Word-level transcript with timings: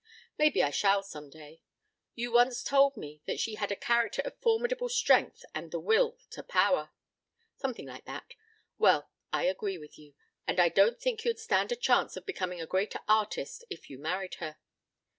Maybe 0.39 0.63
I 0.63 0.71
shall 0.71 1.03
some 1.03 1.29
day. 1.29 1.61
You 2.15 2.31
once 2.31 2.63
told 2.63 2.97
me 2.97 3.21
that 3.27 3.39
she 3.39 3.53
had 3.53 3.71
a 3.71 3.75
character 3.75 4.23
of 4.23 4.35
formidable 4.39 4.89
strength 4.89 5.45
and 5.53 5.69
the 5.69 5.79
'will 5.79 6.17
to 6.31 6.41
power' 6.41 6.89
something 7.57 7.85
like 7.85 8.05
that. 8.05 8.33
Well, 8.79 9.11
I 9.31 9.43
agree 9.43 9.77
with 9.77 9.99
you, 9.99 10.15
and 10.47 10.59
I 10.59 10.69
don't 10.69 10.99
think 10.99 11.23
you'd 11.23 11.37
stand 11.37 11.71
a 11.71 11.75
chance 11.75 12.17
of 12.17 12.25
becoming 12.25 12.59
a 12.59 12.65
great 12.65 12.95
artist 13.07 13.63
if 13.69 13.91
you 13.91 13.99
married 13.99 14.33
her." 14.39 14.57